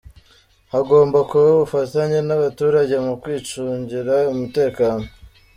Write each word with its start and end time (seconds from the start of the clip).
Hagomba 0.73 1.17
kuba 1.29 1.47
ubufatanye 1.55 2.19
n’abaturage 2.27 2.95
mu 3.05 3.13
kwicungira 3.21 4.15
umutekano. 4.33 5.05